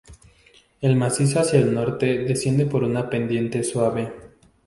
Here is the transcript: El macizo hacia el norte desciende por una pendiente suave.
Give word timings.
El 0.81 0.95
macizo 0.95 1.39
hacia 1.39 1.59
el 1.59 1.75
norte 1.75 2.23
desciende 2.23 2.65
por 2.65 2.83
una 2.83 3.07
pendiente 3.11 3.63
suave. 3.63 4.11